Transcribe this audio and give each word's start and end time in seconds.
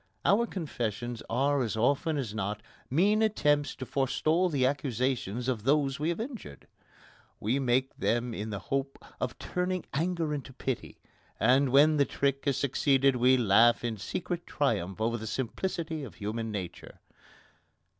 Our 0.25 0.47
confessions 0.47 1.21
are 1.29 1.61
as 1.61 1.77
often 1.77 2.17
as 2.17 2.33
not 2.33 2.63
mean 2.89 3.21
attempts 3.21 3.75
to 3.75 3.85
forestall 3.85 4.49
the 4.49 4.65
accusations 4.65 5.47
of 5.47 5.61
those 5.63 5.99
we 5.99 6.09
have 6.09 6.19
injured. 6.19 6.65
We 7.39 7.59
make 7.59 7.95
them 7.95 8.33
in 8.33 8.49
the 8.49 8.57
hope 8.73 8.97
of 9.19 9.37
turning 9.37 9.85
anger 9.93 10.33
into 10.33 10.53
pity, 10.53 10.97
and 11.39 11.69
when 11.69 11.97
the 11.97 12.05
trick 12.05 12.45
has 12.45 12.57
succeeded 12.57 13.17
we 13.17 13.37
laugh 13.37 13.83
in 13.83 13.97
secret 13.97 14.47
triumph 14.47 14.99
over 14.99 15.17
the 15.17 15.27
simplicity 15.27 16.03
of 16.03 16.15
human 16.15 16.49
nature. 16.49 16.99